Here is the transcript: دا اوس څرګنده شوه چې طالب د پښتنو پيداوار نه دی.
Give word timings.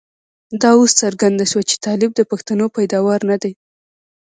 دا 0.61 0.69
اوس 0.79 0.91
څرګنده 1.01 1.45
شوه 1.51 1.63
چې 1.69 1.75
طالب 1.85 2.11
د 2.15 2.21
پښتنو 2.31 2.65
پيداوار 2.75 3.19
نه 3.29 3.37
دی. 3.43 3.53